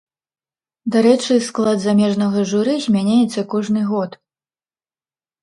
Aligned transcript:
Дарэчы, 0.95 1.33
склад 1.47 1.77
замежнага 1.83 2.39
журы 2.53 2.73
змяняецца 2.87 3.45
кожны 3.53 3.81
год. 3.93 4.19